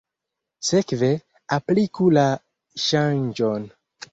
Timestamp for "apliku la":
1.57-2.27